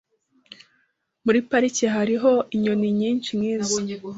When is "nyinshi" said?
2.99-3.29